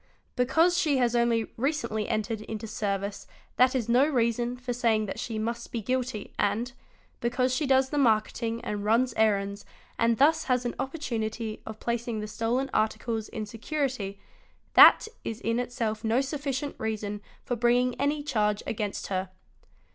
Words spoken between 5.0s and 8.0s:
that she must be guilty and, because she does the